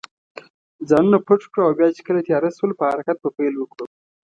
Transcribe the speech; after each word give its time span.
ځانونه 0.89 1.17
پټ 1.27 1.41
کړو 1.51 1.61
او 1.67 1.73
بیا 1.79 1.89
چې 1.95 2.01
کله 2.07 2.19
تېاره 2.27 2.49
شول، 2.57 2.71
په 2.79 2.85
حرکت 2.91 3.17
به 3.23 3.29
پیل 3.37 3.53
وکړو. 3.57 3.85